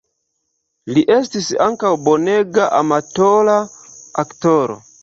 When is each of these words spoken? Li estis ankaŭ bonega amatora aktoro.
Li 0.95 1.03
estis 1.17 1.49
ankaŭ 1.67 1.91
bonega 2.09 2.67
amatora 2.81 3.63
aktoro. 4.27 4.85